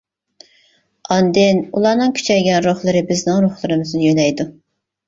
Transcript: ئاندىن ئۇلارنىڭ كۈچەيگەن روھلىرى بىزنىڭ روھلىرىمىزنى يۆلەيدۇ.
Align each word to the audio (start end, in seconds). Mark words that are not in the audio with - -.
ئاندىن 1.15 1.61
ئۇلارنىڭ 1.67 2.17
كۈچەيگەن 2.21 2.59
روھلىرى 2.69 3.07
بىزنىڭ 3.13 3.43
روھلىرىمىزنى 3.47 4.07
يۆلەيدۇ. 4.11 4.53